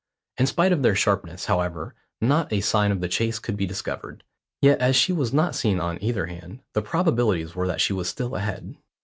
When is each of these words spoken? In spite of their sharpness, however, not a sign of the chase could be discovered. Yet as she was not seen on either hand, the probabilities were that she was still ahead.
In 0.39 0.47
spite 0.47 0.71
of 0.71 0.81
their 0.81 0.95
sharpness, 0.95 1.45
however, 1.45 1.93
not 2.19 2.51
a 2.51 2.61
sign 2.61 2.91
of 2.91 3.01
the 3.01 3.07
chase 3.07 3.37
could 3.37 3.55
be 3.55 3.67
discovered. 3.67 4.23
Yet 4.59 4.79
as 4.81 4.95
she 4.95 5.13
was 5.13 5.31
not 5.31 5.53
seen 5.53 5.79
on 5.79 6.01
either 6.01 6.25
hand, 6.25 6.61
the 6.73 6.81
probabilities 6.81 7.53
were 7.55 7.67
that 7.67 7.81
she 7.81 7.93
was 7.93 8.09
still 8.09 8.33
ahead. 8.35 8.77